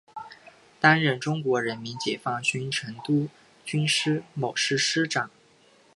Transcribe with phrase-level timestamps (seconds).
[0.15, 0.23] 曾
[0.79, 3.29] 担任中国人民解放军成都
[3.63, 5.29] 军区某师师长。